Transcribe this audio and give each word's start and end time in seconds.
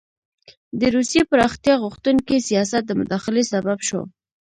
د 0.79 0.81
روسیې 0.95 1.21
پراختیا 1.31 1.73
غوښتونکي 1.83 2.37
سیاست 2.49 2.81
د 2.87 2.91
مداخلې 2.99 3.43
سبب 3.51 3.77
شو. 3.87 4.01